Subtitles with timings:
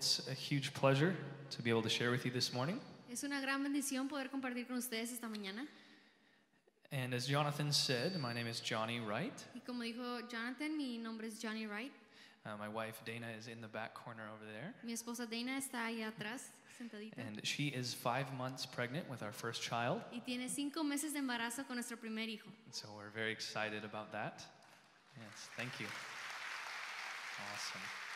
[0.00, 1.14] it's a huge pleasure
[1.50, 2.80] to be able to share with you this morning.
[3.12, 5.66] Es una gran bendición poder compartir con ustedes esta mañana.
[6.90, 9.44] And as Jonathan said, my name is Johnny Wright.
[9.54, 11.92] Y como dijo Jonathan, mi nombre es Johnny Wright.
[12.46, 14.72] Uh, my wife Dana is in the back corner over there.
[14.82, 16.44] Mi esposa Dana está ahí atrás,
[16.78, 17.18] sentadita.
[17.18, 20.00] And she is five months pregnant with our first child.
[20.14, 22.48] Y tiene cinco meses de embarazo con nuestro primer hijo.
[22.64, 24.42] And so we're very excited about that.
[25.18, 25.86] Yes, thank you.
[27.52, 28.09] Awesome.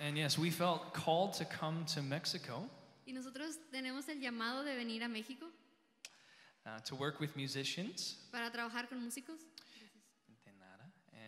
[0.00, 2.68] And yes, we felt called to come to Mexico
[3.06, 5.46] Y nosotros tenemos el llamado de venir a México
[6.66, 9.40] uh, to work with musicians para trabajar con músicos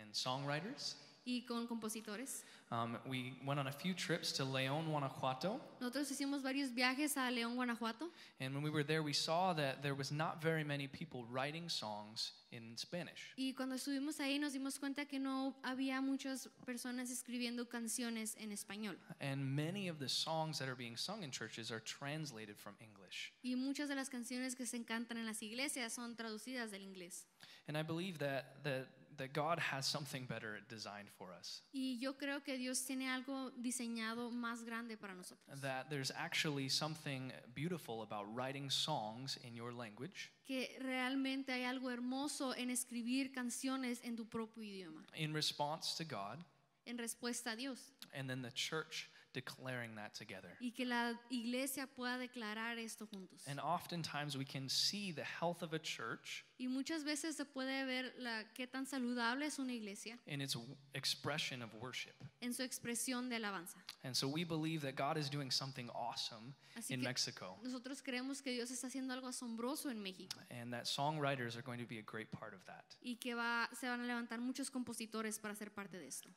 [0.09, 0.95] and songwriters.
[1.29, 2.43] Y con compositores.
[2.71, 7.29] Um, we went on a few trips to León, Guanajuato, Nosotros hicimos varios viajes a
[7.31, 8.09] León, Guanajuato.
[8.39, 11.69] and when we were there, we saw that there was not very many people writing
[11.69, 13.33] songs in Spanish.
[13.37, 18.51] Y cuando estuvimos ahí nos dimos cuenta que no había muchas personas escribiendo canciones en
[18.51, 18.97] español.
[19.19, 23.31] And many of the songs that are being sung in churches are translated from English.
[23.43, 27.25] Y muchas de las canciones que se cantan en las iglesias son traducidas del inglés.
[27.67, 28.87] And I believe that, that,
[29.19, 31.61] that God has something better designed for us.
[31.71, 35.61] Y yo creo que Dios tiene algo diseñado más grande para nosotros.
[35.61, 41.91] That there's actually something beautiful about writing songs in your language Que realmente hay algo
[41.91, 46.39] hermoso en escribir canciones en tu propio idioma, in response to God,
[46.87, 47.91] en respuesta a Dios.
[48.13, 50.55] and then the church declaring that together.
[50.59, 53.47] Y que la iglesia pueda declarar esto juntos.
[53.47, 57.85] And oftentimes we can see the health of a church Y muchas veces se puede
[57.85, 60.57] ver la, qué tan saludable es una iglesia in its
[60.93, 62.13] expression of worship.
[62.41, 63.77] en su expresión de alabanza.
[64.03, 68.41] And so we believe that God is doing something awesome Así in Mexico, nosotros creemos
[68.41, 71.99] que Dios está haciendo algo asombroso en México and that songwriters are going to be
[71.99, 72.83] a great part of that.
[73.01, 76.29] y que va, se van a levantar muchos compositores para ser parte de esto.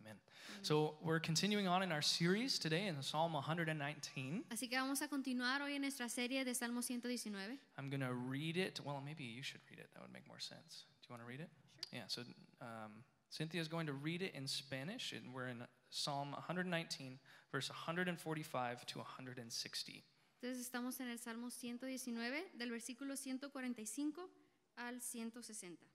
[0.00, 0.16] Amen.
[0.62, 4.44] So we're continuing on in our series today in Psalm 119.
[4.50, 7.58] Así que vamos a continuar hoy en nuestra serie de Salmo 119.
[7.78, 8.80] I'm going to read it.
[8.84, 9.88] Well, maybe you should read it.
[9.94, 10.84] That would make more sense.
[11.02, 11.50] Do you want to read it?
[11.92, 12.22] Yeah, so
[12.60, 17.18] um, Cynthia is going to read it in Spanish, and we're in Psalm 119,
[17.52, 20.04] verse 145 to 160.
[20.42, 24.30] Entonces estamos en el Salmo 119, del versículo 145
[24.76, 25.86] al 160.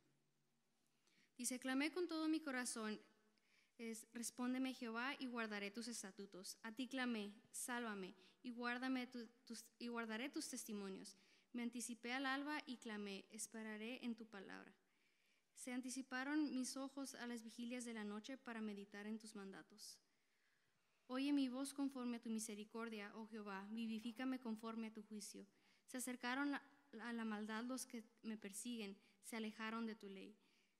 [1.38, 3.00] Dice, clamé con todo mi corazón,
[3.78, 6.58] es, respóndeme Jehová y guardaré tus estatutos.
[6.64, 9.08] A ti clamé, sálvame y, guárdame
[9.80, 11.18] y guardaré tus testimonios.
[11.54, 14.74] Me anticipé al alba y clamé, esperaré en tu palabra.
[15.54, 19.98] Se anticiparon mis ojos a las vigilias de la noche para meditar en tus mandatos.
[21.08, 25.46] Oye mi voz conforme a tu misericordia, oh Jehová, vivifícame conforme a tu juicio.
[25.86, 30.36] Se acercaron a la maldad los que me persiguen, se alejaron de tu ley.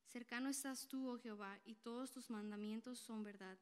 [0.06, 3.58] Cercano estás tú, oh Jehová, y todos tus mandamientos son verdad.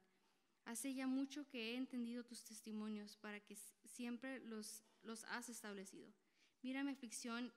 [0.66, 6.14] Hace ya mucho que he entendido tus testimonios para que siempre los, los has establecido.
[6.62, 7.52] Mira mi aflicción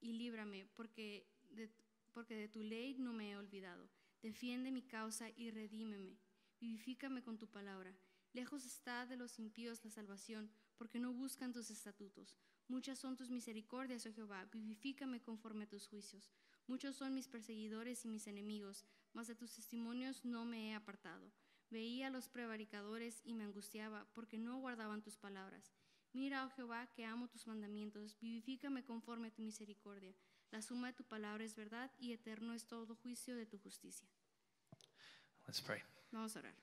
[0.00, 1.70] y líbrame, porque de,
[2.12, 3.88] porque de tu ley no me he olvidado.
[4.22, 6.16] Defiende mi causa y redímeme.
[6.60, 7.94] Vivifícame con tu palabra.
[8.32, 12.34] Lejos está de los impíos la salvación, porque no buscan tus estatutos.
[12.68, 14.46] Muchas son tus misericordias, oh Jehová.
[14.46, 16.30] Vivifícame conforme a tus juicios.
[16.66, 21.32] Muchos son mis perseguidores y mis enemigos, mas de tus testimonios no me he apartado.
[21.70, 25.72] Veía a los prevaricadores y me angustiaba, porque no guardaban tus palabras.
[26.12, 28.18] Mira, oh Jehová, que amo tus mandamientos.
[28.20, 30.14] Vivifícame conforme a tu misericordia.
[30.50, 34.08] La suma de tu palabra es verdad y eterno es todo juicio de tu justicia.
[35.46, 35.82] Let's pray.
[36.10, 36.54] Vamos a orar.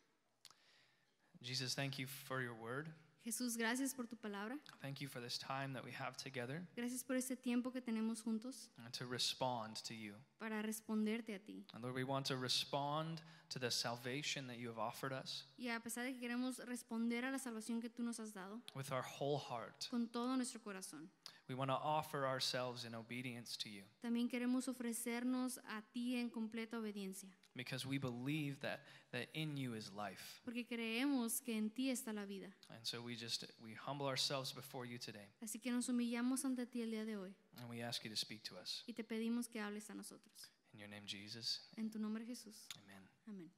[1.42, 2.88] Jesus, thank you for your word.
[3.24, 4.58] Jesús, gracias por tu palabra.
[4.82, 8.22] Thank you for this time that we have together Gracias por este tiempo que tenemos
[8.22, 10.14] juntos and to respond to you.
[10.40, 11.66] para responderte a ti.
[11.74, 15.70] And Lord, we want to respond to the salvation that you have offered us Y
[15.70, 18.92] a pesar de que queremos responder a la salvación que tú nos has dado with
[18.92, 19.88] our whole heart.
[19.90, 21.10] con todo nuestro corazón,
[21.50, 26.30] We want to offer ourselves in obedience to you también queremos ofrecernos a ti en
[26.30, 28.80] completa obediencia, because we believe that,
[29.12, 30.42] that in you is life.
[30.46, 32.48] porque creemos que en ti está la vida.
[32.70, 36.66] And so we just we humble ourselves before you today Así que nos humillamos ante
[36.66, 38.84] ti el día de hoy and we ask you to speak to us.
[38.88, 40.50] y te pedimos que hables a nosotros.
[40.74, 41.60] In your name, Jesus.
[41.78, 42.68] En tu nombre Jesús.
[42.78, 43.04] Amen.
[43.28, 43.50] Amén.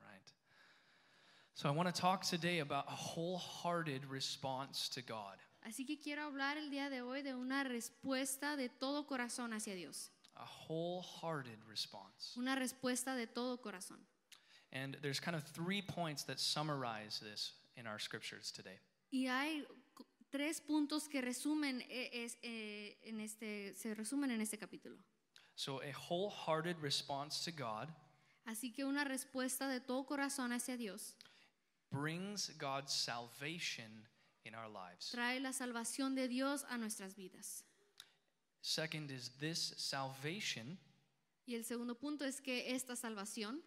[0.00, 0.32] All right.
[1.54, 5.36] So I want to talk today about a wholehearted response to God.
[5.64, 9.74] Así que quiero hablar el día de hoy de una respuesta de todo corazón hacia
[9.74, 10.10] Dios.
[10.34, 12.38] A wholehearted response.
[12.38, 13.98] Una respuesta de todo corazón.
[14.72, 18.78] And there's kind of three points that summarize this in our scriptures today.
[19.10, 19.64] Y hay
[20.30, 24.98] tres puntos que resumen eh, es- eh, en este, se resumen en este capítulo.
[25.54, 27.88] So, a wholehearted response to God,
[28.46, 31.14] Así que una respuesta de todo corazón hacia Dios
[31.90, 34.06] brings God's salvation
[34.44, 35.10] in our lives.
[35.10, 37.64] trae la salvación de Dios a nuestras vidas.
[38.62, 40.78] Second is this salvation
[41.46, 43.60] Y el segundo punto es que esta salvación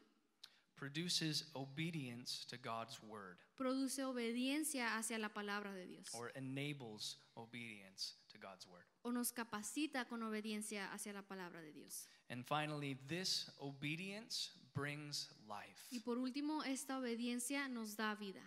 [0.75, 8.15] produces obedience to God's word produce obediencia hacia la palabra de Dios or enables obedience
[8.29, 8.85] to God's word.
[9.03, 12.07] o nos capacita con obediencia hacia la palabra de Dios.
[12.29, 15.79] And finally, this obedience brings life.
[15.91, 18.41] Y por último, esta obediencia nos da vida.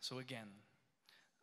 [0.00, 0.48] So, again,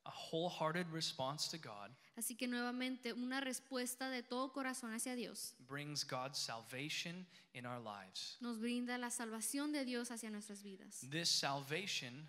[0.06, 5.56] a wholehearted response to God Así que nuevamente una respuesta de todo corazón hacia Dios
[5.68, 8.38] brings God's salvation in our lives.
[8.42, 11.00] nos brinda la salvación de Dios hacia nuestras vidas.
[11.10, 12.28] This salvation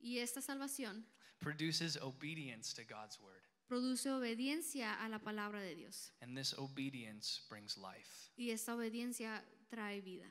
[0.00, 1.04] Y esta salvación
[1.40, 6.12] produces obedience to God's word, produce obediencia a la palabra de Dios.
[6.22, 8.30] and this obedience brings life.
[8.38, 10.26] Y esta obediencia trae vida.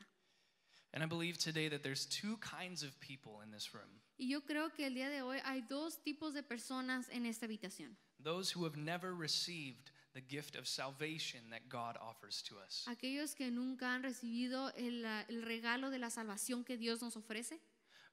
[0.96, 4.40] And I believe today that there's two kinds of people in this room Y yo
[4.40, 7.94] creo que el día de hoy hay dos tipos de personas en esta habitación.
[8.18, 12.86] those who have never received the gift of salvation that God offers to us.
[12.88, 17.60] Aquellos que nunca han recibido el, el regalo de la salvación que Dios nos ofrece.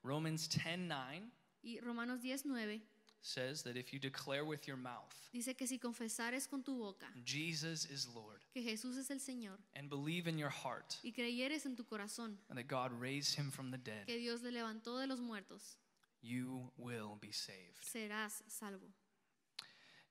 [0.04, 1.32] Romans 10:9
[1.64, 2.82] Y Romanos 19
[3.24, 7.08] says that if you declare with your mouth dice que si confesares con tu boca
[7.26, 11.66] Jesus is Lord que Jesús es el Señor and believe in your heart y creyeres
[11.66, 15.08] en tu corazón that God raised him from the dead, que Dios le levantó de
[15.08, 15.78] los muertos,
[16.22, 17.82] you will be saved.
[17.82, 18.88] serás salvo.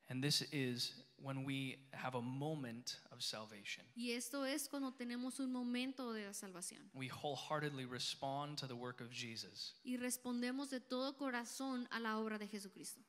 [0.08, 3.84] And this is when we have a moment of salvation.
[3.96, 8.74] Y esto es cuando tenemos un momento de la salvación We wholeheartedly respond to the
[8.74, 9.72] work of Jesus.
[9.84, 13.00] y respondemos de todo corazón a la obra de Jesucristo.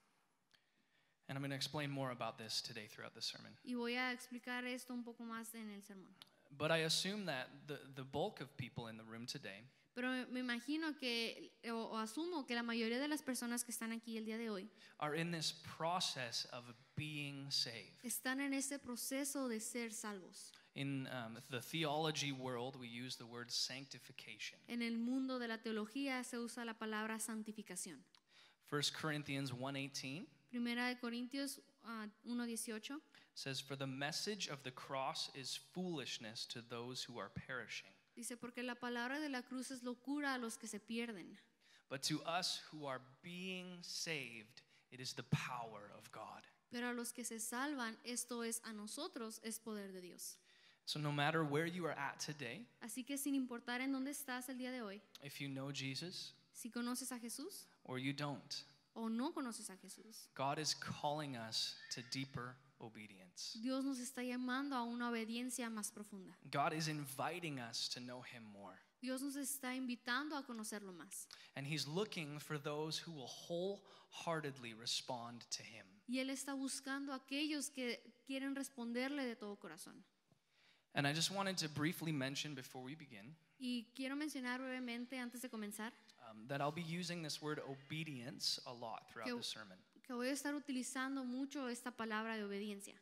[1.30, 3.54] And I'm going to explain more about this today throughout the sermon.
[3.66, 6.14] Y voy a explicar esto un poco más en el sermón.
[6.56, 9.64] But I assume that the, the bulk of people in the room today
[9.96, 13.92] Pero me- imagino que, o, o asumo que la mayoría de las personas que están
[13.92, 14.68] aquí el día de hoy
[15.00, 17.94] are in this process of being saved.
[18.04, 20.52] están en ese proceso de ser salvos.
[20.76, 24.58] In um, the theology world, we use the word sanctification.
[24.68, 28.04] En el mundo de la teología se usa la palabra santificación.
[28.72, 33.00] 1 Corinthians 1:18 Primera de Corintios ah, 1.18
[33.36, 38.38] says, "For the message of the cross is foolishness to those who are perishing, dice,
[38.38, 41.38] porque la palabra de la cruz es locura a los que se pierden,
[41.90, 44.62] but to us who are being saved,
[44.92, 48.74] it is the power of God." pero a los que se salvan, esto es a
[48.74, 50.38] nosotros, es poder de Dios.
[50.86, 54.50] So no matter where you are at today, Así que sin importar en dónde estás
[54.50, 58.64] el día de hoy, if you know Jesus si conoces a Jesús or you don't,
[58.96, 63.58] o no conoces a Jesús, God is calling us to deeper obedience.
[63.62, 66.38] Dios nos está llamando a una obediencia más profunda.
[66.52, 68.78] God is inviting us to know him more.
[69.02, 71.28] Dios nos está invitando a conocerlo más.
[71.56, 75.86] And he's looking for those who will wholeheartedly respond to him.
[76.08, 80.04] Y Él está buscando a aquellos que quieren responderle de todo corazón.
[80.96, 85.42] And I just wanted to briefly mention before we begin Y quiero mencionar brevemente antes
[85.42, 85.94] de comenzar
[86.30, 89.78] um, that I'll be using this word obedience a lot throughout the sermon.
[90.06, 92.96] Que voy a estar utilizando mucho esta palabra de obediencia.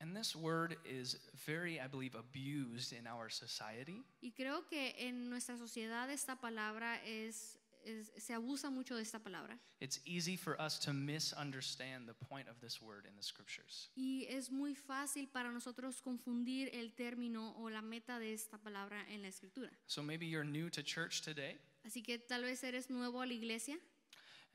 [0.00, 1.16] And this word is
[1.46, 4.04] very, I believe, abused in our society.
[4.22, 9.18] Y creo que en nuestra sociedad esta palabra es, es- se abusa mucho de esta
[9.18, 9.58] palabra.
[9.80, 13.90] It's easy for us to misunderstand the point of this word in the scriptures.
[13.96, 19.04] Y es muy fácil para nosotros confundir el término o la meta de esta palabra
[19.10, 19.72] en la escritura.
[19.88, 23.32] So maybe you're new to church today, Así que tal vez eres nuevo a la
[23.32, 23.80] iglesia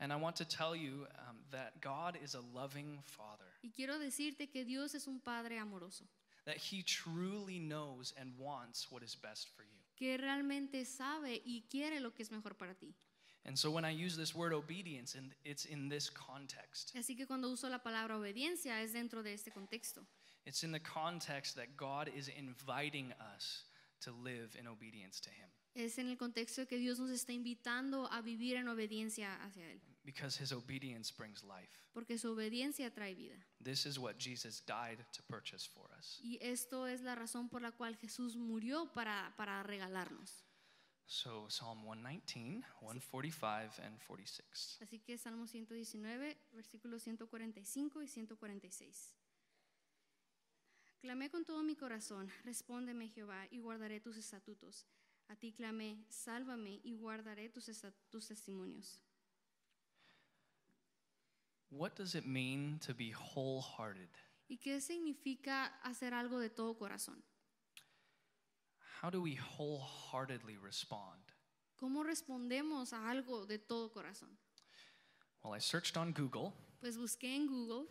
[0.00, 3.98] and I want to tell you um, that God is a loving Father, y quiero
[3.98, 6.04] decirte que Dios es un Padre amoroso,
[6.46, 9.80] that He truly knows and wants what is best for you.
[9.96, 12.94] que realmente sabe y quiere lo que es mejor para ti.
[13.46, 16.92] And so when I use this word obedience, and it's in this context.
[16.96, 20.00] Así que cuando uso la palabra obediencia es dentro de este contexto.
[20.46, 23.64] It's in the context that God is inviting us
[24.00, 28.10] to live in obedience to Him Es en el contexto que Dios nos está invitando
[28.12, 31.78] a vivir en obediencia hacia Él, because His obedience brings life.
[31.92, 33.36] porque su obediencia trae vida.
[33.62, 36.20] This is what Jesus died to purchase for us.
[36.22, 40.44] Y esto es la razón por la cual Jesús murió para, para regalarnos.
[41.06, 44.78] So Psalm 119, 145, and 46.
[44.80, 49.14] Así que Salmo 119, versículos 145 y 146.
[51.00, 54.86] Clamé con todo mi corazón, respóndeme Jehová y guardaré tus estatutos.
[55.28, 59.00] A ti clamé, sálvame y guardaré tus, testimonios.
[61.70, 64.08] What does it mean to be wholehearted?
[64.48, 67.22] ¿Y qué significa hacer algo de todo corazón?
[69.02, 71.20] How do we wholeheartedly respond?
[71.76, 74.38] ¿Cómo respondemos a algo de todo corazón?
[75.42, 77.86] Well, I searched on Google, Pues busqué en Google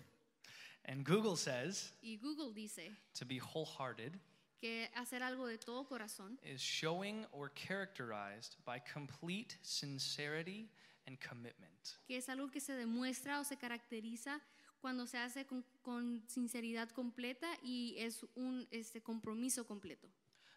[0.86, 4.20] and Google says y Google dice to be wholehearted
[4.64, 10.70] que hacer algo de todo corazón is showing or characterized by complete sincerity
[11.06, 11.98] and commitment.
[12.08, 14.40] que es algo que se demuestra o se caracteriza
[14.80, 20.08] cuando se hace con, con sinceridad completa y es un este, compromiso completo.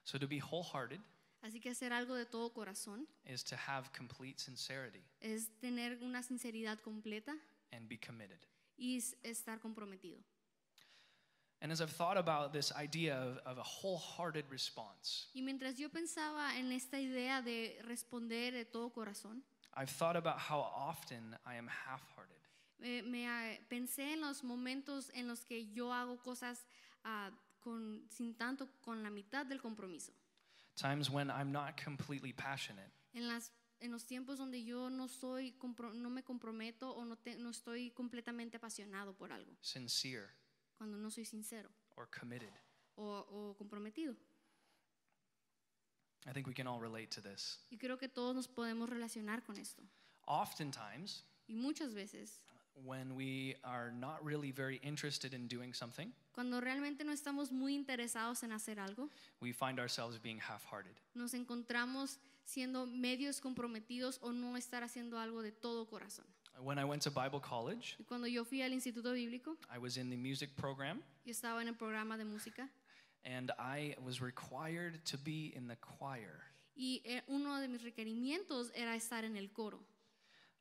[0.05, 1.01] So to be wholehearted
[1.43, 6.23] Así que hacer algo de todo corazón is to have complete sincerity es tener una
[6.23, 7.37] sinceridad completa
[7.73, 8.39] and be committed.
[8.77, 10.21] y es- estar comprometido.
[11.63, 15.89] And as I've thought about this idea of, of a wholehearted response, Y mientras yo
[15.89, 19.43] pensaba en esta idea de responder de todo corazón,
[19.75, 22.37] I've thought about how often I am half hearted.
[22.83, 26.67] eh, me ah, pensé en los momentos en los que yo hago cosas
[27.05, 30.13] ah, con, sin tanto con la mitad del compromiso.
[30.77, 35.55] Times when I'm not completely passionate, En, las, en los tiempos donde yo no, soy,
[35.59, 40.29] compro- no me comprometo o no, te- no estoy completamente apasionado por algo, sincere,
[40.77, 42.51] cuando no soy sincero or committed.
[42.97, 44.15] o, o comprometido.
[46.27, 47.59] I think we can all relate to this.
[47.71, 49.83] Y creo que todos nos podemos relacionar con esto.
[50.27, 52.41] Oftentimes, Y muchas veces,
[52.75, 57.75] when we are not really very interested in doing something, cuando realmente no estamos muy
[57.75, 59.09] interesados en hacer algo,
[59.41, 60.97] we find ourselves being half hearted.
[61.15, 66.27] nos encontramos siendo medios comprometidos o no estar haciendo algo de todo corazón.
[66.63, 70.09] When I went to Bible college, cuando yo fui al Instituto Bíblico, I was in
[70.11, 72.69] the music program yo estaba en el programa de música
[73.25, 76.43] and I was required to be in the choir.
[76.77, 79.81] y eh, uno de mis requerimientos era estar en el coro.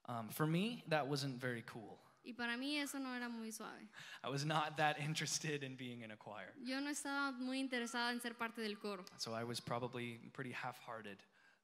[0.07, 1.99] Um, for me, that wasn't very cool.
[2.23, 3.87] Y para mí eso no era muy suave.
[4.23, 6.53] I was not that interested in being in a choir.
[6.63, 10.51] Yo no estaba muy interesada en ser parte del coro, So I was probably pretty
[10.51, 11.17] half hearted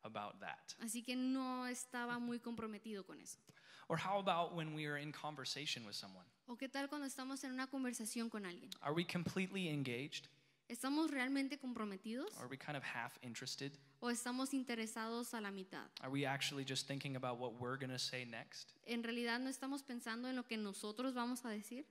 [0.04, 0.74] about that.
[0.80, 3.40] así que no estaba muy comprometido con eso.
[3.88, 6.26] Or how about when we are in conversation with someone?
[6.48, 8.70] ¿O qué tal cuando estamos en una conversación con alguien?
[8.82, 10.28] Are we completely engaged?
[10.70, 13.74] ¿Estamos realmente comprometidos Are we kind of half interested?
[14.00, 15.90] o estamos interesados a la mitad?
[16.02, 18.72] Are we actually just thinking about what we're going to say next?
[18.86, 21.86] ¿En realidad no estamos pensando en lo que nosotros vamos a decir?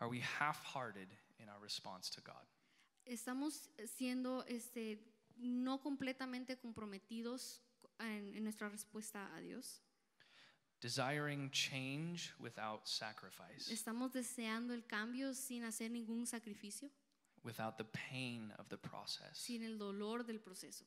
[0.00, 1.08] Are we half hearted
[1.38, 2.46] in our response to God?
[3.06, 4.98] ¿Estamos siendo este,
[5.36, 7.62] no completamente comprometidos
[7.98, 9.80] en, en nuestra respuesta a Dios?
[10.80, 16.90] Desiring change without sacrifice, ¿Estamos deseando el cambio sin hacer ningún sacrificio?
[17.42, 19.36] without the pain of the process.
[19.38, 20.84] Sin el dolor del proceso.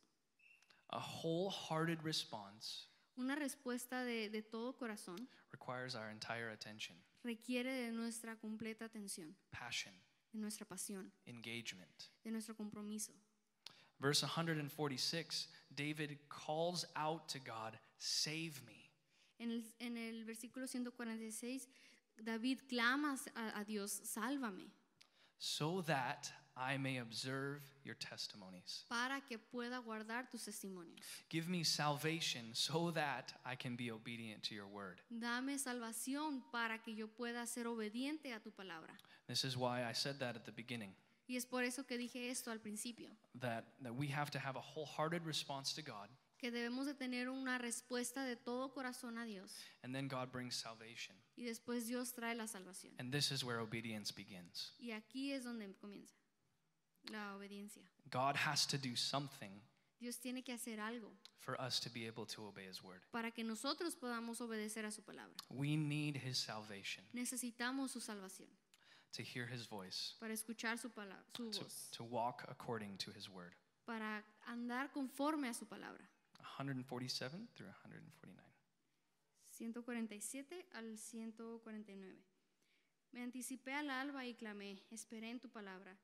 [0.89, 7.91] A wholehearted response Una respuesta de, de todo corazón requires our entire attention, requiere de
[7.91, 9.93] nuestra completa atención, passion,
[10.31, 12.09] de nuestra pasión, engagement.
[12.23, 13.13] de nuestro compromiso.
[13.99, 18.91] Verse 146, David calls out to God, Save me.
[19.39, 21.67] En el, en el versículo 146,
[22.23, 24.69] David clama a, a Dios, sálvame,
[25.37, 28.85] so that I may observe your testimonies.
[28.89, 31.05] para que pueda guardar tus testimonios.
[31.29, 35.01] Give me salvation so that I can be obedient to your word.
[35.11, 38.97] Dame salvación para que yo pueda ser obediente a tu palabra.
[39.27, 40.93] This is why I said that at the beginning
[41.27, 44.57] Y es por eso que dije esto al principio, that, that we have to have
[44.57, 49.25] a wholehearted response to God, que debemos de tener una respuesta de todo corazón a
[49.25, 49.53] Dios
[49.83, 51.15] and then God brings salvation.
[51.35, 52.93] y después Dios trae la salvación.
[52.99, 54.73] And this is where obedience begins.
[54.79, 56.15] Y aquí es donde comienza
[57.09, 57.83] la obediencia.
[58.09, 59.61] God has to do something
[59.99, 63.01] Dios tiene que hacer algo for us to be able to obey His word.
[63.11, 65.35] para que nosotros podamos obedecer a su palabra.
[65.49, 68.49] We need His salvation Necesitamos su salvación
[69.11, 73.11] to hear His voice, para escuchar su palabra, su to, voz, to walk according to
[73.11, 73.53] His word.
[73.85, 76.09] para andar conforme a su palabra.
[76.57, 78.43] 147 through 149.
[79.49, 82.23] 147 al 149.
[83.11, 85.97] Me anticipé al alba y clamé, esperé en tu palabra.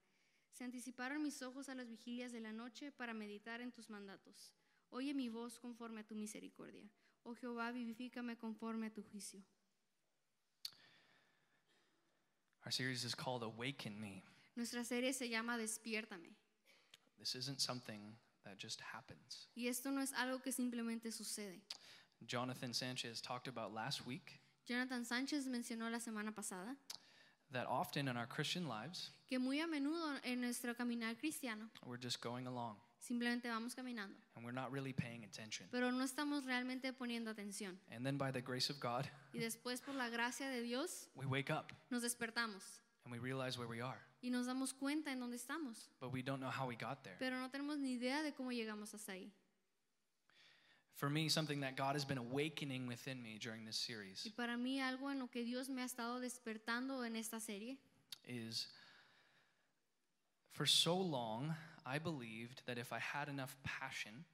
[0.52, 4.54] Se anticiparon mis ojos a las vigilias de la noche para meditar en tus mandatos.
[4.90, 6.90] Oye mi voz conforme a tu misericordia.
[7.24, 9.44] Oh Jehová, vivifícame conforme a tu juicio.
[12.66, 14.24] Our series is called Awaken Me.
[14.56, 16.34] Nuestra serie se llama Despiértame.
[17.20, 18.16] This isn't something
[18.46, 19.48] that just happens.
[19.56, 21.62] Y esto no es algo que simplemente sucede.
[22.28, 26.76] Jonathan Sanchez talked about last week Jonathan Sánchez mencionó la semana pasada
[27.52, 31.98] that often in our Christian lives, que muy a menudo en nuestro caminar cristiano we're
[31.98, 35.68] just going along simplemente vamos caminando, and we're not really paying attention.
[35.72, 37.78] pero no estamos realmente poniendo atención.
[37.92, 41.26] And then by the grace of God, Y después por la gracia de Dios we
[41.26, 42.64] wake up nos despertamos
[43.06, 44.00] and we realize where we are.
[44.22, 47.18] y nos damos cuenta en dónde estamos, but we don't know how we got there.
[47.20, 49.30] pero no tenemos ni idea de cómo llegamos hasta ahí.
[50.96, 54.56] For me, something that God has been awakening within me during this series Y para
[54.58, 57.78] mí algo en lo que Dios me ha estado despertando en esta serie
[58.26, 58.68] is
[60.54, 61.54] for so long,
[61.86, 64.26] I believed that if I had enough passion,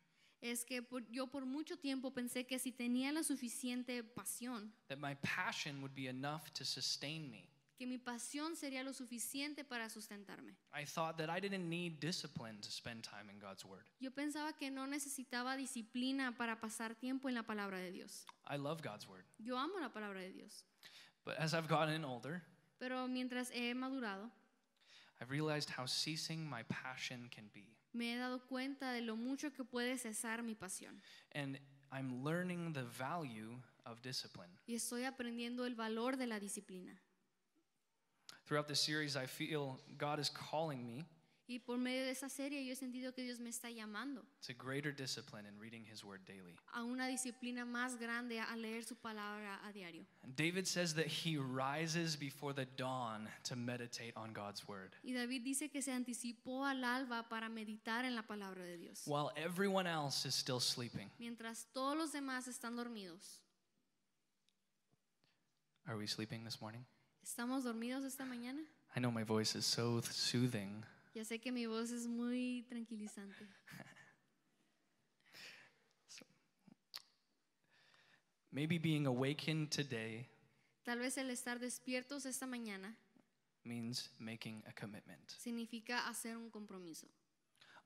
[0.41, 4.97] es que por- yo por mucho tiempo pensé que si tenía la suficiente pasión, that
[4.99, 7.49] my passion would be enough to sustain me.
[7.77, 10.53] que mi pasión sería lo suficiente para sustentarme.
[10.73, 13.85] I thought that I didn't need discipline to spend time in God's Word.
[13.99, 18.25] Yo pensaba que no necesitaba disciplina para pasar tiempo en la palabra de Dios.
[18.49, 19.23] I love God's Word.
[19.39, 20.65] Yo amo la palabra de Dios,
[21.25, 22.43] But as I've gotten older,
[22.79, 24.29] pero mientras he madurado,
[25.21, 27.75] I've realized how ceasing my passion can be.
[27.93, 31.01] me he dado cuenta de lo mucho que puede cesar mi pasión.
[31.33, 31.59] And
[31.91, 34.49] I'm learning the value of discipline.
[34.67, 36.97] Y estoy aprendiendo el valor de la disciplina.
[38.45, 41.05] Throughout this series, I feel God is calling me
[41.51, 44.53] Y por medio de esa serie yo he sentido que Dios me está llamando to
[44.53, 46.55] greater discipline in reading His Word daily.
[46.73, 50.05] a una disciplina más grande a leer su palabra a diario.
[50.21, 55.13] And David says that he rises before the dawn to meditate on God's Word, Y
[55.13, 59.31] David dice que se anticipó al alba para meditar en la palabra de Dios, while
[59.35, 61.09] everyone else is still sleeping.
[61.17, 63.41] mientras todos los demás están dormidos.
[65.87, 66.85] Are we sleeping this morning?
[67.23, 68.61] ¿Estamos dormidos esta mañana?
[68.95, 70.83] I know my voice is so soothing.
[71.13, 73.47] Ya sé que mi voz es muy tranquilizante.
[78.51, 80.27] Maybe being awakened today
[80.89, 82.95] Tal vez el estar despiertos esta mañana
[83.63, 87.07] means making a commitment, significa hacer un compromiso,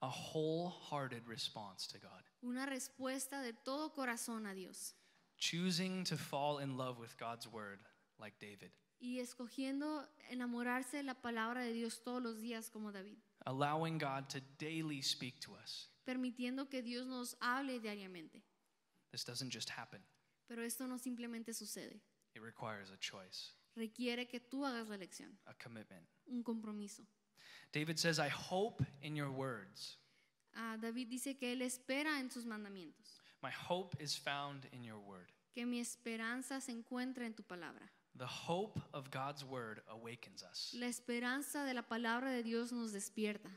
[0.02, 4.94] a wholehearted response to God, una respuesta de todo corazón a Dios.
[5.38, 7.80] Choosing to fall in love with God's Word
[8.18, 8.72] like David,
[9.04, 14.30] y escogiendo enamorarse de la palabra de Dios todos los días como David, allowing God
[14.30, 15.90] to daily speak to us.
[16.06, 18.42] permitiendo que Dios nos hable diariamente.
[19.12, 20.02] This doesn't just happen,
[20.48, 22.00] Pero esto no simplemente sucede,
[22.34, 26.08] it requires a choice, requiere que tú hagas la elección, a commitment.
[26.28, 27.06] un compromiso.
[27.74, 29.98] David says, I hope in your words.
[30.56, 35.00] Ah, David dice que él espera en sus mandamientos, My hope is found in your
[35.00, 35.30] word.
[35.54, 37.92] que mi esperanza se encuentra en tu palabra.
[38.16, 40.74] The hope of God's word awakens us.
[40.78, 43.50] La esperanza de la palabra de Dios nos despierta.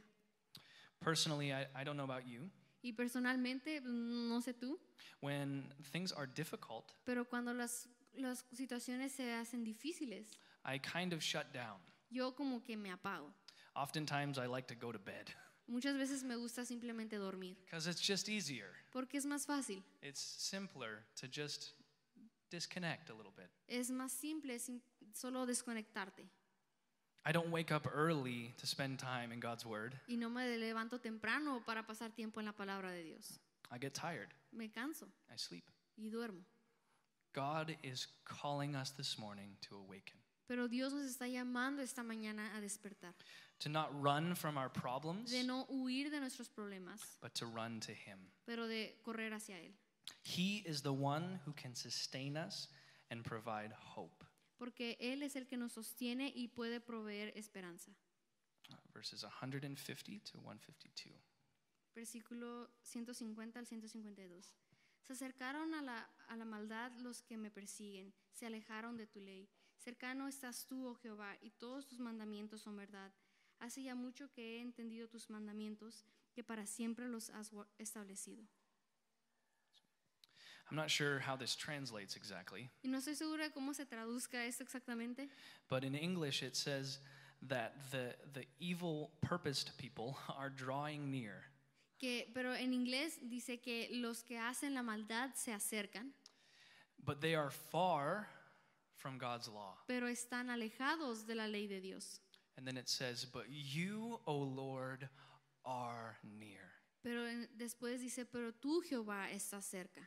[1.01, 2.51] Personally, I, I don't know about you.
[2.83, 4.79] Y personalmente, no sé tú,
[5.21, 10.29] When things are difficult, pero cuando las, las situaciones se hacen difíciles,
[10.65, 11.81] I kind of shut down.
[12.11, 13.33] yo como que me apago.
[13.75, 15.29] Oftentimes, I like to go to bed
[15.69, 18.73] Muchas veces me gusta simplemente dormir, because it's just easier.
[18.93, 21.73] porque es más fácil, It's simpler to just
[22.51, 23.51] disconnect a little bit.
[23.69, 24.83] es más simple sin-
[25.13, 26.29] solo desconectarte.
[27.29, 29.99] I don't wake up early to spend time in God's word.
[30.09, 33.41] Y no me levanto temprano para pasar tiempo en la palabra de Dios.
[33.73, 34.29] I get tired.
[34.53, 35.65] Me canso I sleep.
[35.97, 36.45] y duermo.
[37.35, 42.57] God is calling us this morning to awaken, Pero Dios nos está llamando esta mañana
[42.57, 43.13] a despertar,
[43.59, 47.81] to not run from our problems, de no huir de nuestros problemas, but to run
[47.81, 48.19] to Him.
[48.47, 49.75] pero de correr hacia Él.
[50.23, 52.69] He is the one who can sustain us
[53.11, 54.25] and provide hope.
[54.59, 57.93] Porque Él es el que nos sostiene y puede proveer esperanza.
[58.93, 61.15] Verses 150 to 152.
[61.95, 64.53] Versículo 150 al 152.
[65.03, 69.21] Se acercaron a la, a la maldad los que me persiguen, se alejaron de tu
[69.21, 69.49] ley.
[69.79, 73.13] Cercano estás tú, oh Jehová, y todos tus mandamientos son verdad.
[73.59, 78.47] Hace ya mucho que he entendido tus mandamientos, que para siempre los has establecido.
[80.71, 84.65] I'm not sure how this translates exactly, Y no estoy segura cómo se traduzca esto
[84.65, 85.29] exactamente,
[85.69, 86.99] but in English it says
[87.49, 91.45] that the, the evil purposed people are drawing near.
[92.01, 96.13] que, pero en inglés dice que los que hacen la maldad se acercan,
[97.05, 98.27] But they are far
[98.97, 99.77] from God's law.
[99.87, 102.21] pero están alejados de la ley de Dios.
[102.59, 105.09] And then it says, But you, O Lord,
[105.65, 106.73] are near.
[107.05, 107.21] Pero
[107.57, 110.01] después dice, pero tú Jehová estás cerca.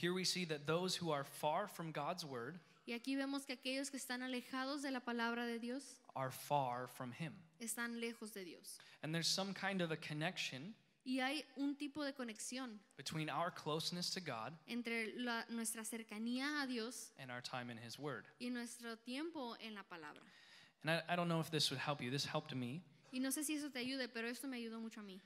[0.00, 3.54] Here we see that those who are far from God's word Y aquí vemos que
[3.54, 5.82] aquellos que están alejados de la palabra de Dios
[6.16, 7.32] are far from Him.
[7.60, 8.78] están lejos de Dios.
[9.02, 13.50] And there's some kind of a connection Y hay un tipo de conexión between our
[13.50, 18.24] closeness to God entre la- nuestra cercanía a Dios and our time in His word.
[18.40, 20.20] y nuestro tiempo en la palabra.
[20.82, 22.10] And I, I don't know if this would help you.
[22.10, 22.82] This helped me.
[23.12, 25.20] Y no sé si eso te ayude, pero esto me ayudó mucho a mí.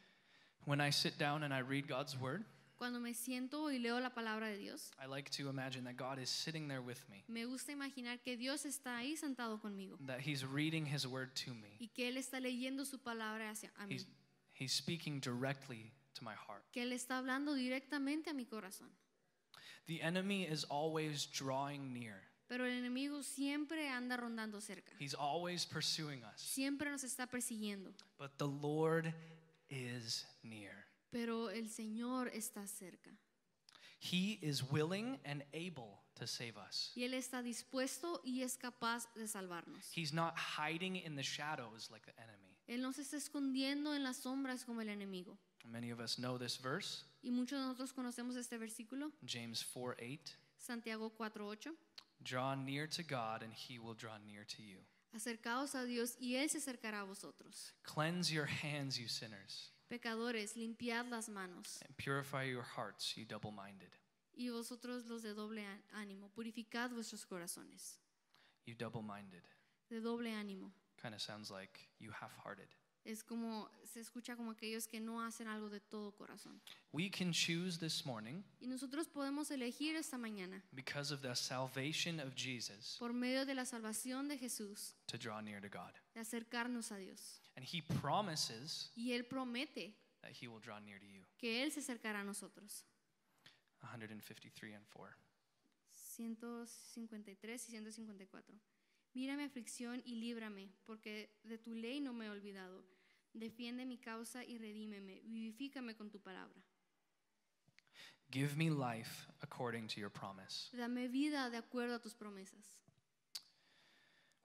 [0.65, 2.45] When I sit down and I read God's word,
[2.85, 6.19] Cuando me siento y leo la palabra de Dios, I like to imagine that God
[6.19, 10.21] is sitting there with me, me gusta imaginar que Dios está ahí sentado conmigo that
[10.21, 11.79] He's reading His word to me.
[11.81, 14.07] y que Él está leyendo su palabra hacia a mí, He's,
[14.53, 16.63] he's speaking directly to my heart.
[16.73, 18.91] que Él está hablando directamente a mi corazón.
[19.87, 25.65] The enemy is always drawing near, Pero el enemigo siempre anda rondando cerca, he's always
[25.65, 26.39] pursuing us.
[26.39, 29.15] siempre nos está persiguiendo, But the Lord
[29.71, 30.84] is near.
[31.15, 33.17] Pero el Señor está cerca.
[34.01, 36.91] He is willing and able to save us.
[36.97, 39.97] Y Él está dispuesto y es capaz de salvarnos.
[39.97, 42.59] He's not hiding in the shadows like the enemy.
[42.67, 45.39] Él no se está escondiendo en las sombras como el enemigo.
[45.65, 49.95] Many of us know this verse, Y muchos de nosotros conocemos este versículo, James 4
[50.01, 50.37] 8.
[50.59, 51.77] Santiago 4:8.
[52.23, 54.79] Draw near to God, and he will draw near to you.
[55.15, 57.73] Acercaos a Dios y Él se acercará a vosotros.
[57.85, 61.83] Cleanse your hands, you sinners, Pecadores, limpiad las manos.
[61.87, 63.91] and purify your hearts, you double minded.
[64.37, 67.99] Y vosotros los de doble ánimo, purificad vuestros corazones.
[68.67, 69.43] You double minded.
[69.91, 70.73] De doble ánimo.
[71.01, 72.69] Kind of sounds like you half hearted.
[73.05, 76.59] Es como, se escucha como aquellos que no hacen algo de todo corazón.
[76.93, 82.19] We can choose this morning, Y nosotros podemos elegir esta mañana, because of the salvation
[82.19, 85.93] of Jesus, por medio de la salvación de Jesús, to draw near to God.
[86.15, 87.43] de acercarnos a Dios.
[87.57, 91.23] And he promises Y Él promete that he will draw near to you.
[91.37, 92.87] que Él se acercará a nosotros.
[93.83, 95.15] 153 and 4.
[95.91, 98.55] 153 y 154.
[99.13, 102.83] Mira mi aflicción y líbrame, porque de tu ley no me he olvidado.
[103.35, 105.21] Defiende mi causa y redímeme.
[105.25, 106.63] Vivifícame con tu palabra.
[108.31, 110.71] Give me life according to your promise.
[110.77, 112.65] Dame vida de acuerdo a tus promesas.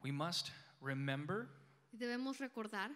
[0.02, 1.49] We must remember
[1.95, 2.91] Debemos recordar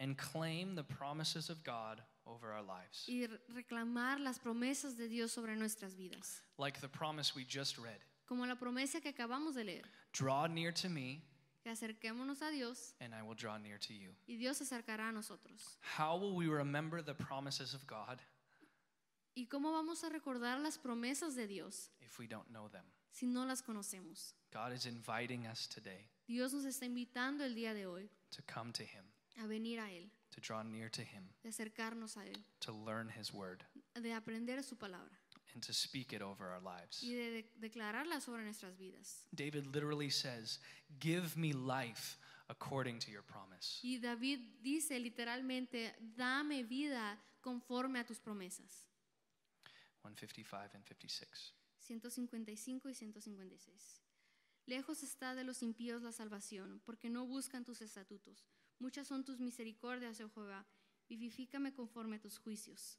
[0.00, 3.04] and claim the promises of God over our lives.
[3.08, 6.42] y re- reclamar las promesas de Dios sobre nuestras vidas.
[6.58, 10.72] Like the promise we just read Como la promesa que acabamos de leer, Draw near
[10.72, 11.22] to me,
[11.68, 14.14] que acerquémonos a Dios and I will draw near to you.
[14.26, 15.76] y Dios se acercará a nosotros.
[15.98, 18.20] How will we remember the promises of God
[19.34, 22.84] ¿Y cómo vamos a recordar las promesas de Dios if we don't know them?
[23.12, 24.32] si no las conocemos?
[24.50, 28.72] God is inviting us today Dios nos está invitando el día de hoy to come
[28.72, 29.04] to Him,
[29.38, 33.10] a venir a Él, to draw near to Him, de acercarnos a Él, to learn
[33.10, 33.62] His word,
[33.94, 35.17] de aprender su palabra
[35.54, 37.02] and to speak it over our lives.
[37.02, 39.26] y de, de- declararla sobre nuestras vidas.
[39.32, 40.60] David literally says,
[41.00, 43.80] Give me life according to your promise.
[43.82, 48.86] Y David dice literalmente, dame vida conforme a tus promesas.
[50.02, 51.54] 155 and 56.
[51.80, 54.00] 155 y 156.
[54.66, 58.46] Lejos está de los impíos la salvación, porque no buscan tus estatutos.
[58.78, 60.66] Muchas son tus misericordias, oh Jehová.
[61.08, 62.98] Vivifícame conforme a tus juicios.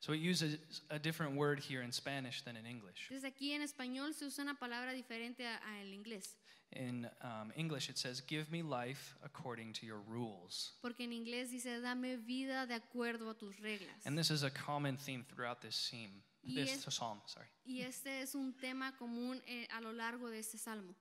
[0.00, 0.58] So it uses
[0.90, 3.08] a different word here in Spanish than in English.
[3.10, 6.36] Desde aquí en español se usa una palabra diferente al inglés,
[6.70, 10.74] In um, English, it says, Give me life according to your rules.
[10.82, 14.04] porque en inglés dice, dame vida de acuerdo a tus reglas.
[14.06, 16.94] And this is a common theme throughout this theme, this Yes.
[16.94, 17.46] psalm, sorry.
[17.66, 20.94] Y este es un tema común eh, a lo largo de este salmo,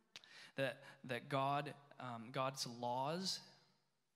[0.55, 3.41] That, that God, um, God's laws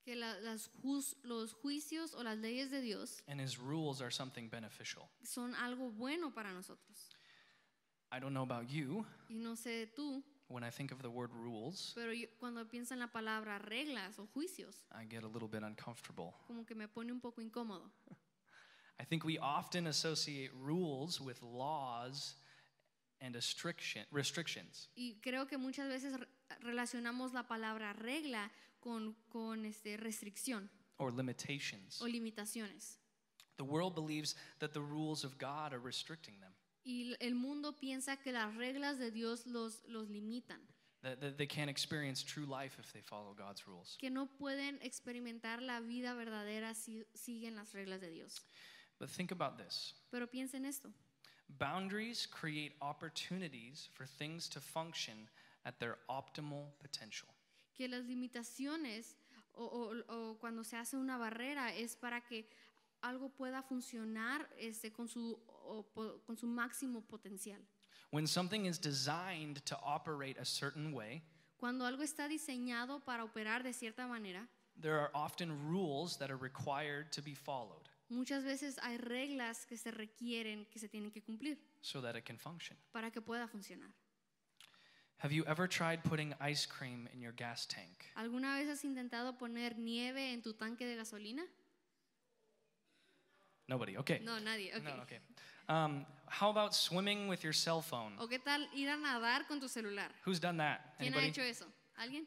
[0.03, 4.11] que la- las jus- los juicios o las leyes de Dios and his rules are
[4.11, 5.09] something beneficial.
[5.23, 7.09] son algo bueno para nosotros.
[8.13, 11.31] I don't know about you, Y no sé tú, when I think of the word
[11.31, 15.47] rules, pero yo- cuando pienso en la palabra reglas o juicios, I get a little
[15.47, 16.33] bit uncomfortable.
[16.47, 17.91] como que me pone un poco incómodo.
[18.99, 22.37] I think we often associate rules with laws
[23.21, 24.89] and restriction, restrictions.
[24.95, 26.27] Y creo que muchas veces re-
[26.59, 32.01] relacionamos la palabra regla con, con este, restricción or limitations.
[32.01, 32.97] o limitaciones.
[33.57, 36.51] The world believes that the rules of God are restricting them,
[36.83, 40.59] Y el mundo piensa que las reglas de Dios los, los limitan,
[41.03, 43.97] that, that they can't experience true life if they follow God's rules.
[43.99, 48.41] que no pueden experimentar la vida verdadera si siguen las reglas de Dios.
[48.99, 50.91] But think about this Pero piensen esto,
[51.59, 55.27] boundaries create opportunities for things to function
[55.65, 57.27] at their optimal potential.
[57.73, 59.17] Que las limitaciones
[59.53, 62.47] o, o- o cuando se hace una barrera es para que
[63.01, 67.62] algo pueda funcionar este, con, su, o po- con su máximo potencial.
[68.12, 71.23] When something is designed to operate a certain way,
[71.57, 74.47] Cuando algo está diseñado para operar de cierta manera,
[74.79, 79.77] there are often rules that are required to be followed muchas veces hay reglas que
[79.77, 82.75] se requieren, que se tienen que cumplir so that it can function.
[82.91, 83.89] para que pueda funcionar.
[85.21, 88.05] Have you ever tried putting ice cream in your gas tank?
[88.17, 91.43] ¿Alguna vez has intentado poner nieve en tu tanque de gasolina?
[93.67, 93.97] Nobody.
[93.97, 94.19] Okay.
[94.23, 94.71] No, nadie.
[94.75, 94.84] ok.
[94.84, 95.19] No, okay.
[95.69, 98.13] Um, how about swimming with your cell phone?
[98.19, 100.10] ¿O qué tal ir a nadar con tu celular?
[100.25, 100.81] Who's done that?
[100.99, 101.65] ¿Quién ha hecho eso?
[101.99, 102.25] ¿Alguien?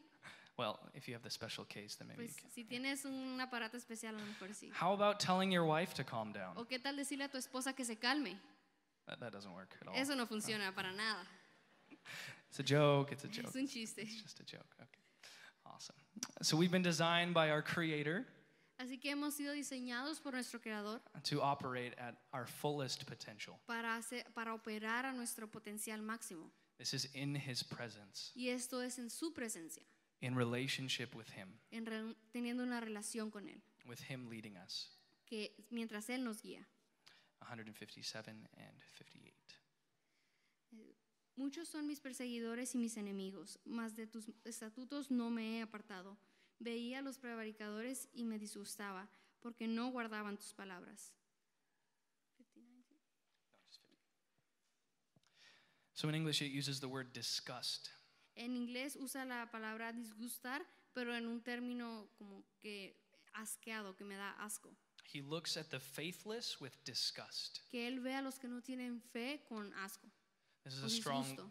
[0.57, 2.49] Well, if you have the special case, then maybe you Pues can.
[2.51, 4.71] si tienes un aparato especial, a lo mejor sí.
[4.71, 6.55] How about telling your wife to calm down?
[6.55, 8.39] ¿O qué tal decirle a tu esposa que se calme?
[9.05, 9.95] That, that doesn't work at all.
[9.95, 11.27] Eso no funciona para nada.
[12.57, 13.11] It's a joke.
[13.11, 13.47] It's a joke.
[13.49, 13.97] Es un chiste.
[14.01, 14.73] It's just a joke.
[14.79, 15.01] Okay.
[15.65, 15.95] Awesome.
[16.41, 18.25] So we've been designed by our Creator
[18.79, 23.59] Así que hemos sido diseñados por nuestro Creador to operate at our fullest potential.
[23.67, 26.49] para, hacer- para operar a nuestro potencial máximo.
[26.77, 29.83] This is in His presence, Y esto es en su presencia,
[30.21, 34.89] in relationship with Him, en re- teniendo una relación con Él, with Him leading us.
[35.25, 36.65] que mientras Él nos guía.
[37.47, 39.33] 157 and 58.
[40.73, 40.95] Eh,
[41.35, 46.17] Muchos son mis perseguidores y mis enemigos, mas de tus estatutos no me he apartado.
[46.59, 49.09] Veía a los prevaricadores y me disgustaba,
[49.41, 51.13] porque no guardaban tus palabras.
[55.93, 57.89] So in English, it uses the word disgust.
[58.35, 62.97] En inglés usa la palabra disgustar, pero en un término como que
[63.33, 64.75] asqueado, que me da asco.
[65.13, 67.59] He looks at the faithless with disgust.
[67.69, 70.09] Que Él ve a los que no tienen fe con asco.
[70.65, 71.23] This is a strong.
[71.23, 71.47] Sorry.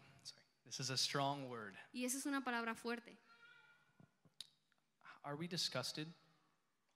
[0.67, 1.75] This is a strong word.
[1.93, 3.17] Y esa es una palabra fuerte.
[5.25, 6.09] Are we disgusted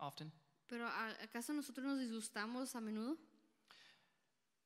[0.01, 0.33] often?
[0.69, 3.17] Pero ¿acaso nosotros nos disgustamos a menudo?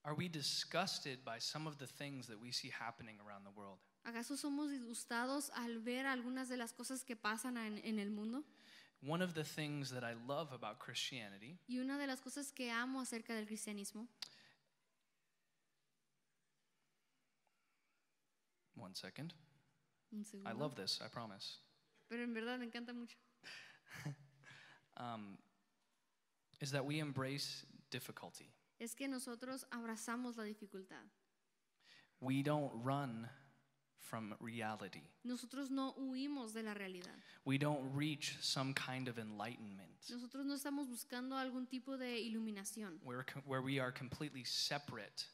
[0.04, 3.78] Are we disgusted by some of the things that we see happening around the world?
[4.04, 8.42] ¿Acaso somos disgustados al ver algunas de las cosas que pasan en, en el mundo?
[9.06, 12.70] One of the things that I love about Christianity Y una de las cosas que
[12.70, 14.08] amo acerca del cristianismo,
[18.76, 19.34] One second.
[20.12, 21.58] un I love this, I promise.
[22.08, 23.16] pero en verdad me encanta mucho,
[24.96, 25.38] Um,
[26.60, 28.52] is that we embrace difficulty.
[28.78, 31.04] es que nosotros abrazamos la dificultad.
[32.20, 33.28] We don't run
[33.98, 35.02] from reality.
[35.24, 37.14] Nosotros no huimos de la realidad.
[37.44, 42.98] We don't reach some kind of enlightenment Nosotros no estamos buscando algún tipo de iluminación,
[43.02, 45.24] where, where we are completely separate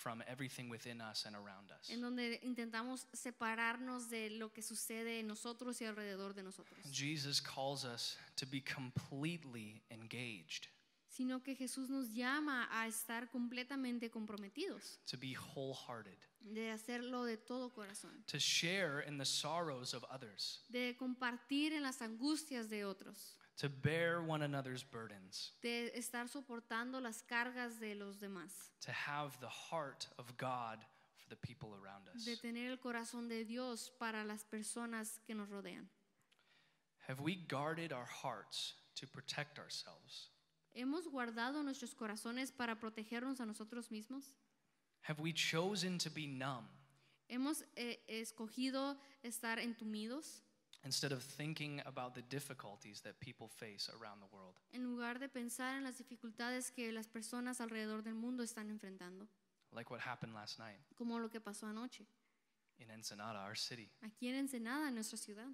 [0.00, 1.90] from everything within us and around us.
[1.90, 7.40] en donde intentamos separarnos de lo que sucede en nosotros y alrededor de nosotros, Jesus
[7.40, 10.68] calls us to be completely engaged,
[11.08, 17.36] sino que Jesús nos llama a estar completamente comprometidos, to be wholehearted, de hacerlo de
[17.36, 22.84] todo corazón, to share in the sorrows of others, de compartir en las angustias de
[22.86, 23.36] otros.
[23.60, 29.38] To bear one another's burdens, de estar soportando las cargas de los demás, to have
[29.40, 30.78] the heart of God
[31.16, 32.24] for the people around us.
[32.24, 35.88] de tener el corazón de Dios para las personas que nos rodean.
[37.06, 40.30] Have we guarded our hearts to protect ourselves?
[40.74, 44.36] ¿Hemos guardado nuestros corazones para protegernos a nosotros mismos?
[45.02, 46.66] Have we chosen to be numb
[47.28, 50.42] ¿Hemos eh, escogido estar entumidos
[50.84, 54.54] instead of thinking about the difficulties that people face around the world?
[54.72, 59.26] en lugar de pensar en las dificultades que las personas alrededor del mundo están enfrentando?
[59.72, 62.04] Like what happened last night Como lo que pasó anoche,
[62.78, 63.90] in Ensenada, our city.
[64.02, 65.48] aquí en Ensenada, en nuestra ciudad.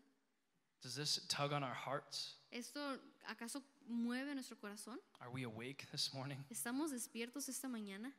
[0.83, 2.35] Does this tug on our hearts?
[2.53, 2.81] ¿Esto
[3.29, 4.99] acaso mueve nuestro corazón?
[5.21, 6.37] Are we awake this morning?
[6.51, 8.13] ¿Estamos despiertos esta mañana?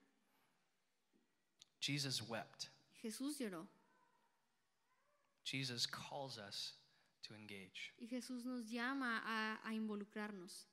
[1.79, 2.67] Jesus wept.
[3.01, 3.67] Jesús lloró.
[5.43, 6.73] Jesus calls us
[7.27, 7.93] to engage.
[7.97, 10.67] Y Jesús nos llama a, a involucrarnos.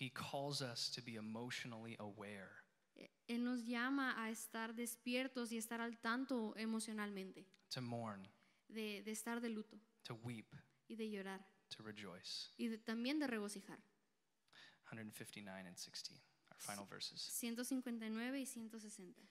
[0.00, 2.50] He calls us to be emotionally aware,
[2.94, 8.28] Eh, Él nos llama a estar despiertos y estar al tanto emocionalmente, to mourn,
[8.68, 10.52] de, de estar de luto to weep,
[10.88, 12.50] y de llorar to rejoice.
[12.56, 13.78] y de- también de regocijar.
[14.90, 16.14] 159 and 60,
[16.50, 17.20] our final verses.
[17.20, 19.22] 159 y 160.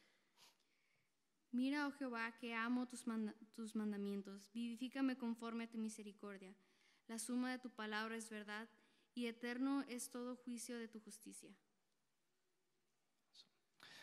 [1.51, 4.49] Mira, oh Jehová, que amo tus, manda- tus mandamientos.
[4.53, 6.53] Vivifícame conforme a tu misericordia.
[7.07, 8.67] La suma de tu palabra es verdad
[9.15, 11.49] y eterno es todo juicio de tu justicia.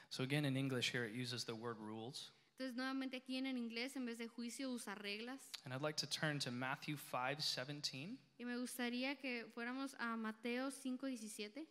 [0.08, 2.32] So, again, in English, here it uses the word rules.
[2.56, 5.50] Entonces, nuevamente aquí en inglés, en vez de juicio, usa reglas.
[5.64, 8.16] And I'd like to turn to Matthew 5 17.
[8.38, 11.66] Y me gustaría que fuéramos a Mateo 5:17.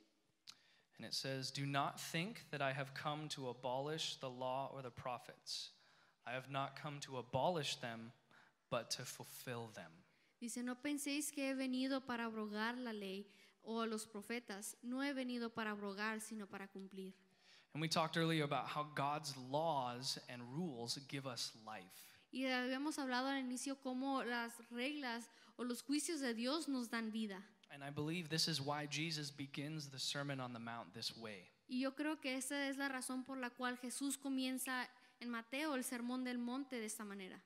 [1.04, 4.82] And it says, Do not think that I have come to abolish the law or
[4.82, 5.72] the prophets.
[6.26, 8.14] I have not come to abolish them,
[8.70, 9.92] but to fulfill them.
[10.40, 13.26] Dice, no penséis que he venido para abrogar la ley
[13.66, 14.76] o a los profetas.
[14.82, 17.12] No he venido para abrogar, sino para cumplir.
[17.74, 22.16] And we talked earlier about how God's laws and rules give us life.
[22.32, 27.12] Y habíamos hablado al inicio cómo las reglas o los juicios de Dios nos dan
[27.12, 27.44] vida.
[27.74, 31.50] And I believe this is why Jesus begins the Sermon on the Mount this way.
[31.68, 34.88] Y yo creo que esa es la razón por la cual Jesús comienza
[35.20, 37.40] en Mateo el sermón del monte de esta manera.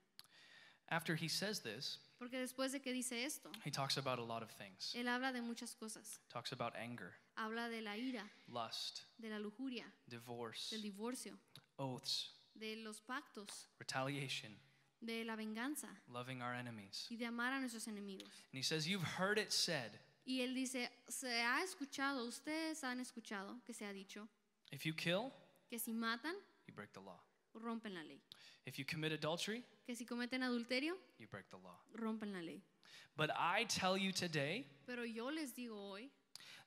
[0.90, 4.42] After he says this, Porque después de que dice esto, he talks about a lot
[4.42, 4.94] of things.
[4.96, 6.20] él habla de muchas cosas.
[6.30, 11.38] Talks about anger, Habla de la ira, lust, de la lujuria, divorce, del divorcio,
[11.78, 14.58] oaths, de los pactos, retaliation,
[15.02, 17.06] de la venganza loving our enemies.
[17.12, 18.32] y de amar a nuestros enemigos.
[18.52, 23.00] And he says, You've heard it said, Y él dice, se ha escuchado, ustedes han
[23.00, 24.28] escuchado que se ha dicho
[24.72, 25.32] if you kill,
[25.70, 26.36] que si matan,
[26.68, 27.18] you break the law.
[27.56, 28.22] rompen la ley.
[28.66, 31.80] If you commit adultery, Que si cometen adulterio, you break the law.
[31.96, 32.62] rompen la ley.
[33.16, 36.12] But I tell you today Pero yo les digo hoy,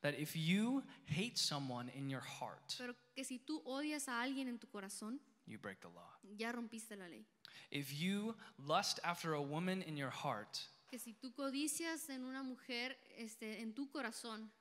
[0.00, 4.48] that if you hate someone in your heart, pero que si tú odias a alguien
[4.48, 6.08] en tu corazón, you break the law.
[6.38, 7.26] ya rompiste la ley.
[7.70, 10.58] If you lust after a woman in your heart,
[10.90, 14.52] Que si tú codicias en una mujer este, en tu corazón,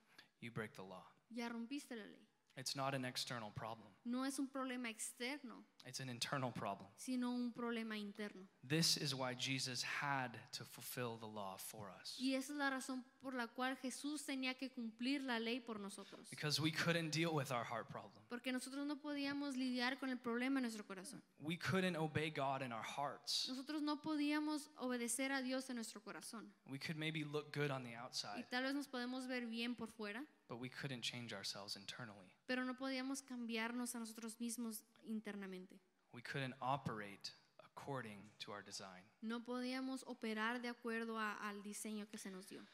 [0.42, 1.04] you break the law.
[1.30, 2.28] ya rompiste la ley.
[2.56, 6.88] It's not an external problem, No es un problema externo, it's an internal problem.
[6.98, 8.48] sino un problema interno.
[8.68, 12.16] This is why Jesus had to fulfill the law for us.
[12.20, 15.80] Y esa es la razón por la cual Jesús tenía que cumplir la ley por
[15.80, 16.28] nosotros.
[16.32, 18.24] Because we couldn't deal with our heart problem.
[18.30, 21.22] Porque nosotros no podíamos lidiar con el problema en nuestro corazón.
[21.40, 23.48] We couldn't obey God in our hearts.
[23.48, 26.52] Nosotros no podíamos obedecer a Dios en nuestro corazón.
[26.68, 29.76] We could maybe look good on the Y outside, tal vez nos podemos ver bien
[29.76, 32.32] por fuera, but we couldn't change ourselves internally.
[32.48, 35.80] pero no podíamos cambiarnos a nosotros mismos internamente.
[36.14, 39.04] We couldn't operate according to our design.
[39.22, 42.66] No podíamos operar de acuerdo a- al diseño que se nos dio.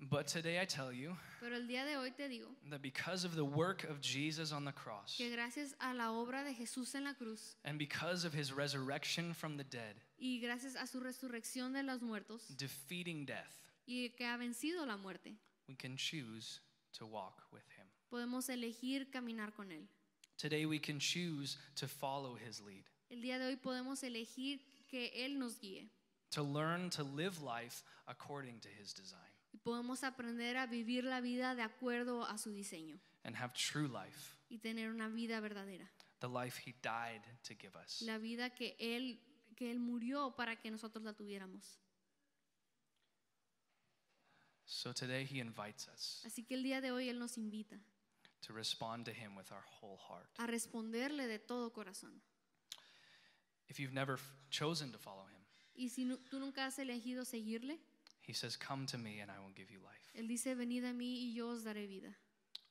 [0.00, 3.36] But today I tell you Pero el día de hoy te digo that because of
[3.36, 7.04] the work of Jesus on the cross que gracias a la obra de Jesús en
[7.04, 11.72] la cruz and because of his resurrection from the dead, y gracias a su resurrección
[11.72, 13.54] de los muertos defeating death,
[13.86, 15.36] y que ha vencido la muerte,
[15.68, 17.86] we can choose to walk with him.
[18.10, 19.88] podemos elegir caminar con Él.
[20.38, 25.10] Today we can choose to follow his lead, El día de hoy podemos elegir que
[25.24, 25.88] Él nos guíe.
[26.30, 29.20] To learn to live life according to his design,
[29.52, 32.98] y podemos aprender a vivir la vida de acuerdo a su diseño.
[33.24, 35.88] And have true life, y tener una vida verdadera.
[36.20, 38.02] the life he died to give us.
[38.02, 39.18] La vida que Él,
[39.56, 41.78] que él murió para que nosotros la tuviéramos.
[44.64, 46.22] So today he invites us.
[46.24, 47.78] Así que el día de hoy Él nos invita
[48.46, 50.28] to respond to him with our whole heart.
[50.38, 52.20] a responderle de todo corazón.
[53.68, 54.18] If you've never
[54.50, 55.40] chosen to follow him,
[55.74, 57.78] Y si nu- tú nunca has elegido seguirle,
[58.20, 60.12] he says, Come to me and I will give you life.
[60.14, 62.14] Él dice, venid a mí y yo os daré vida.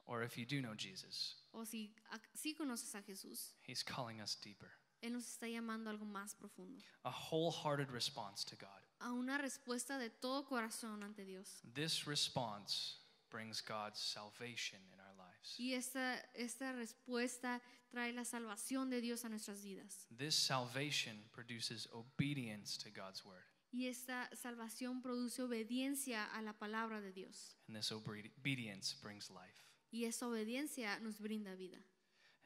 [0.05, 1.93] Or if you do know Jesus, O si
[2.35, 4.69] sí conoces a Jesús, he's calling us deeper.
[5.01, 8.69] Él nos está llamando a algo más profundo, A wholehearted response to God.
[8.99, 11.61] a una respuesta de todo corazón ante Dios.
[11.73, 12.97] This response
[13.31, 15.00] brings God's salvation in our
[15.41, 15.59] lives.
[15.59, 20.07] Y esta, esta respuesta trae la salvación de Dios a nuestras vidas.
[20.17, 23.43] This salvation produces obedience to God's word.
[23.73, 27.55] Y esta salvación produce obediencia a la palabra de Dios.
[27.67, 29.55] And this obedience brings life.
[29.91, 31.77] Y esa obediencia nos brinda vida.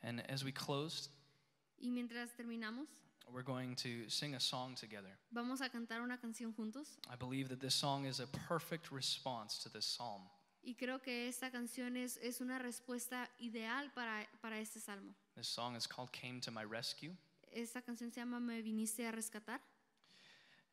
[0.01, 1.10] And as we close,
[1.79, 2.88] Y mientras terminamos,
[3.31, 5.17] we're going to sing a song together.
[5.31, 6.97] vamos a cantar una canción juntos.
[7.10, 10.21] I believe that this song is a perfect response to this psalm.
[10.65, 15.13] Y creo que esta canción es, es una respuesta ideal para, para este salmo.
[15.36, 17.15] This song is called Came to My Rescue.
[17.51, 19.62] Esta canción se llama Me viniste a rescatar.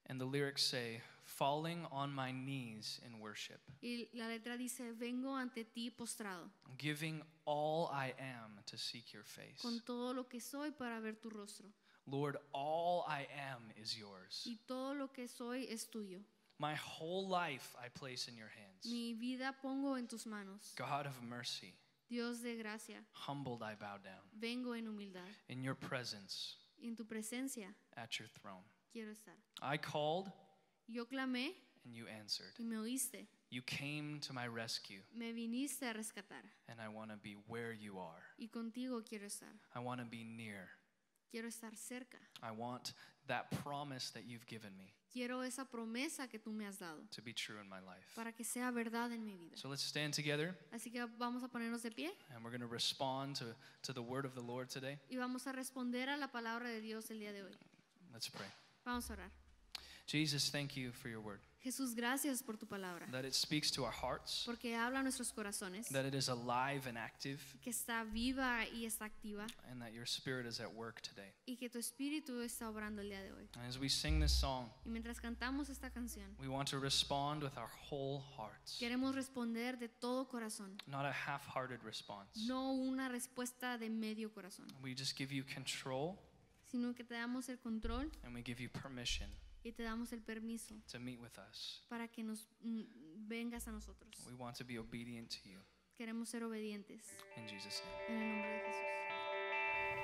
[0.09, 5.37] And the lyrics say, Falling on my knees in worship, Y la letra dice, vengo
[5.37, 9.61] ante ti postrado, giving all I am to seek your face.
[9.63, 11.69] con todo lo que soy para ver tu rostro.
[12.07, 14.45] Lord, all I am is yours.
[14.47, 16.21] Y todo lo que soy es tuyo.
[16.63, 18.87] My whole life I place in your hands.
[18.87, 20.73] Mi vida pongo en tus manos.
[20.77, 21.75] God of mercy,
[22.09, 24.23] Dios de gracia, humbled I bow down.
[24.41, 25.27] vengo en humildad.
[25.49, 28.63] In your presence, en tu presencia at your throne.
[28.93, 29.35] quiero estar.
[29.61, 30.31] I called
[30.87, 31.51] Yo clamé
[31.85, 32.53] and you answered.
[32.61, 33.27] y me oíste.
[33.51, 36.45] You came to my rescue, Me viniste a rescatar.
[36.69, 38.23] and I want to be where you are.
[38.39, 39.53] Y contigo quiero estar.
[39.75, 40.69] I want to be near.
[41.33, 42.19] Quiero estar cerca.
[42.43, 42.93] I want
[43.27, 47.23] that promise that you've given me Quiero esa promesa que tú me has dado to
[47.23, 48.15] be true in my life.
[48.15, 49.57] para que sea verdad en mi vida.
[49.57, 52.67] So let's stand together Así que vamos a ponernos de pie and we're going to
[52.67, 54.99] respond to, to the word of the Lord today.
[55.11, 57.53] y vamos a responder a la palabra de Dios el día de hoy.
[58.13, 58.49] Let's pray.
[58.85, 59.31] Vamos a orar.
[60.07, 61.41] Jesus, thank you for your word.
[61.63, 65.33] Jesús, gracias por tu palabra, That it speaks to our hearts, porque habla a nuestros
[65.33, 69.93] corazones, that it is alive and active, que está viva y está activa, and that
[69.93, 71.33] your spirit is at work today.
[71.47, 73.49] y que tu espíritu está obrando el día de hoy.
[73.55, 77.43] And as we sing this song, Y mientras cantamos esta canción, we want to respond
[77.45, 82.29] with our whole hearts, queremos responder de todo corazón, not a half hearted response.
[82.49, 86.19] no una respuesta de medio corazón, We just give you control
[86.73, 89.29] sino que te damos el control and we give you permission
[89.65, 91.83] y te damos el permiso to meet with us.
[91.89, 92.83] para que nos mm,
[93.29, 94.15] vengas a nosotros.
[94.27, 95.59] We want to be obedient to you.
[95.97, 97.03] Queremos ser obedientes
[97.37, 98.17] In Jesus' name.
[98.17, 98.83] en el nombre de Jesús.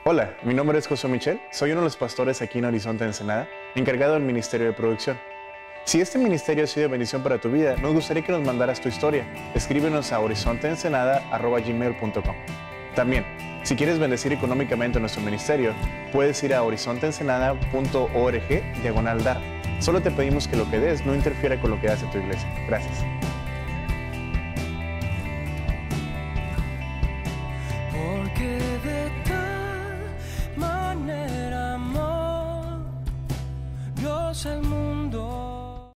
[0.04, 3.48] Hola, mi nombre es José Michel, soy uno de los pastores aquí en Horizonte Ensenada,
[3.74, 5.18] encargado del Ministerio de Producción.
[5.84, 8.80] Si este ministerio ha sido de bendición para tu vida, nos gustaría que nos mandaras
[8.80, 9.26] tu historia.
[9.54, 12.36] Escríbenos a horizonteensenada.gmail.com
[12.94, 13.24] También,
[13.68, 15.74] si quieres bendecir económicamente nuestro ministerio,
[16.10, 19.42] puedes ir a horizonteensenada.org diagonal dar.
[19.78, 22.48] Solo te pedimos que lo que des no interfiera con lo que hace tu iglesia.
[22.66, 23.17] Gracias.